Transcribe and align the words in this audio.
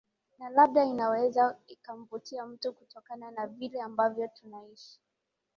na 0.39 0.49
labda 0.49 0.85
inaweza 0.85 1.57
ikamvutia 1.67 2.45
mtu 2.45 2.73
kutokana 2.73 3.31
na 3.31 3.47
vile 3.47 3.81
ambavyo 3.81 4.27
tunaishi 4.27 4.99